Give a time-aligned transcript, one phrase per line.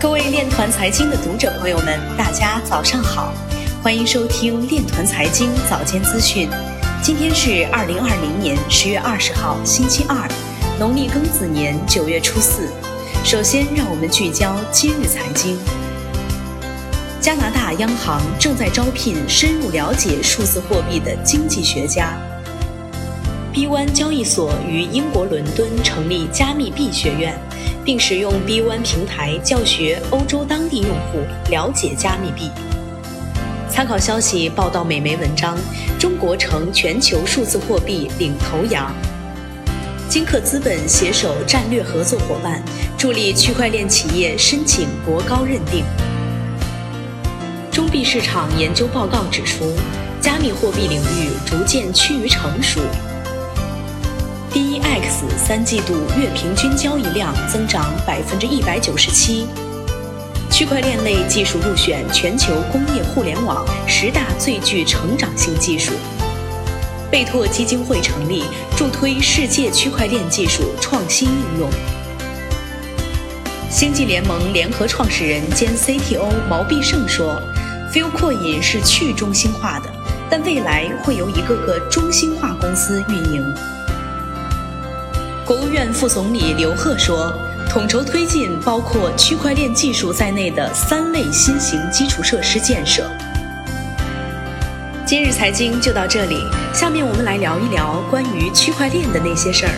[0.00, 3.32] 各位链团财经的读者朋友们，大家早上好，
[3.82, 6.48] 欢迎收听链团财经早间资讯。
[7.02, 10.28] 今天是二零二零年十月二十号，星期二，
[10.78, 12.68] 农历庚子年九月初四。
[13.24, 15.56] 首先，让我们聚焦今日财经。
[17.20, 22.18] 加拿大央行正在招聘深入了解数字货币的经济学家。
[23.54, 27.38] B1 交易所于英国伦敦成立加密币学院。
[27.84, 31.20] 并使用 B One 平台教学欧洲当地用户
[31.50, 32.50] 了解加密币。
[33.68, 35.58] 参考消息报道，美媒文章：
[35.98, 38.92] 中国成全球数字货币领头羊。
[40.08, 42.62] 金客资本携手战略合作伙伴，
[42.96, 45.84] 助力区块链企业申请国高认定。
[47.72, 49.74] 中币市场研究报告指出，
[50.20, 52.80] 加密货币领域逐渐趋于成熟。
[54.54, 59.48] DEX 三季度月平均交易量增长百分之一百九十七，
[60.48, 65.92] 区块链类技术入选全球工业互联网十大最具成长性技术。
[67.10, 68.44] 贝拓基金会成立，
[68.76, 71.68] 助推世界区块链技术创新应用。
[73.68, 77.42] 星际联盟联合创始人兼 CTO 毛必胜说
[77.88, 79.90] f i l c o i n 是去中心化的，
[80.30, 83.44] 但未来会由一个个中心化公司运营。
[85.46, 87.30] 国务院副总理刘鹤说
[87.68, 93.06] ：“统筹推进包括区块链技术在内的三类新型基础设施建设。”
[95.04, 99.72] 今日财经就到这里，下面我们来聊一聊关于区块链的那些事儿。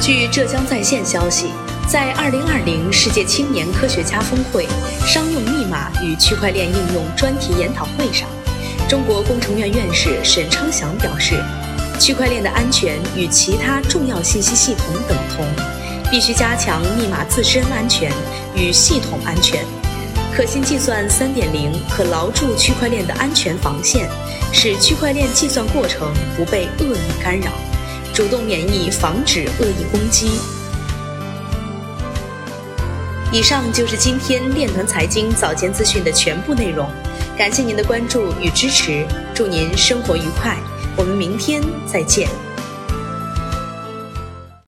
[0.00, 1.48] 据浙江在线消息，
[1.88, 4.68] 在2020世界青年科学家峰会
[5.04, 8.28] 商用密码与区块链应用专题研讨会上，
[8.88, 11.34] 中国工程院院士沈昌祥表示。
[11.98, 15.46] 区块链的安全与其他重要信息系统等同，
[16.10, 18.12] 必须加强密码自身安全
[18.54, 19.64] 与系统安全。
[20.34, 24.08] 可信计算3.0可牢住区块链的安全防线，
[24.50, 27.52] 使区块链计算过程不被恶意干扰，
[28.14, 30.30] 主动免疫防止恶意攻击。
[33.30, 36.88] 以上就是今天链团财经早间资讯的全部内容，
[37.36, 40.56] 感谢您的关注与支持，祝您生活愉快。
[40.96, 42.51] 我们明天再见。